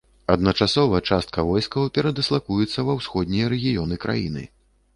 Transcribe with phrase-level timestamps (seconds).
[0.35, 4.43] Адначасова частка войскаў перадыслакуецца ва ўсходнія рэгіёны краіны.